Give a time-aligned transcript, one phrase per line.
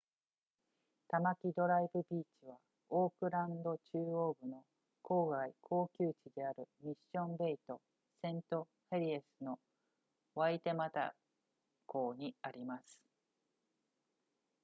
[1.09, 2.57] タマキドライブビーチは
[2.89, 4.63] オークランド中央部の
[5.03, 7.79] 郊外高級地であるミッションベイと
[8.23, 9.59] セントヘリエスの
[10.33, 11.13] ワイテマタ
[11.85, 12.97] 港にあります